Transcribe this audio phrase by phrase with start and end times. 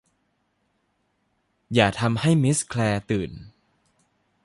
[1.73, 3.31] อย่าทำให้มิสแคลร์ตื่น